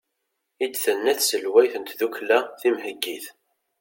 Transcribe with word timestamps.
i 0.63 0.67
d-tenna 0.69 1.13
tselwayt 1.19 1.73
n 1.77 1.83
tddukkla 1.85 2.39
timheggit 2.59 3.25